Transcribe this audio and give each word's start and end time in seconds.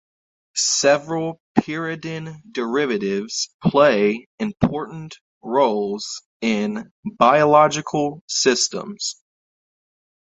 Several 0.55 1.39
pyridine 1.59 2.41
derivatives 2.51 3.49
play 3.63 4.27
important 4.39 5.19
roles 5.43 6.23
in 6.41 6.91
biological 7.05 8.23
systems. 8.27 9.21